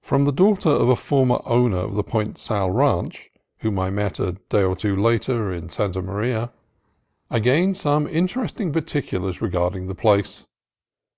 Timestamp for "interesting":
8.06-8.72